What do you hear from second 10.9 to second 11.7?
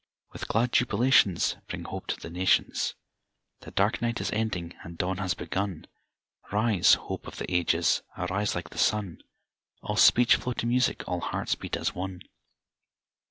all hearts